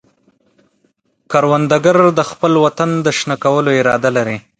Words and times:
کروندګر 1.31 1.97
د 2.17 2.19
خپل 2.29 2.51
وطن 2.65 2.89
د 3.05 3.07
شنه 3.17 3.35
کولو 3.43 3.69
اراده 3.79 4.09
لري 4.17 4.37